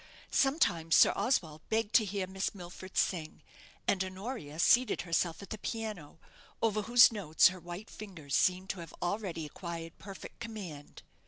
[0.31, 3.43] Sometimes Sir Oswald begged to hear Miss Milford sing,
[3.87, 6.19] and Honoria seated herself at the piano,
[6.59, 11.03] over whose notes her white fingers seemed to have already acquired perfect command.